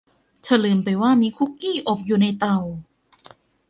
[0.43, 2.57] เธอลืมไปว่ามีคุกกี้อบอยู่ในเตา